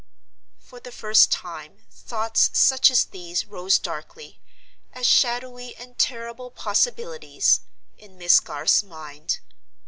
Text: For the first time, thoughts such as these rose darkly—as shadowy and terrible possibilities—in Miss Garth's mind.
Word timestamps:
For 0.57 0.79
the 0.79 0.91
first 0.91 1.31
time, 1.31 1.83
thoughts 1.91 2.49
such 2.53 2.89
as 2.89 3.05
these 3.05 3.45
rose 3.45 3.77
darkly—as 3.77 5.05
shadowy 5.05 5.75
and 5.77 5.95
terrible 5.95 6.49
possibilities—in 6.49 8.17
Miss 8.17 8.39
Garth's 8.39 8.81
mind. 8.81 9.41